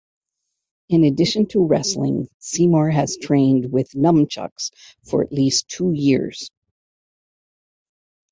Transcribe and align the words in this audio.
In 0.89 1.03
addition 1.03 1.45
to 1.49 1.63
wrestling, 1.63 2.27
Seymour 2.39 2.89
has 2.89 3.17
trained 3.17 3.71
with 3.71 3.91
nunchucks 3.91 4.71
for 5.07 5.21
at 5.23 5.31
least 5.31 5.67
two 5.69 5.91
years. 5.91 6.49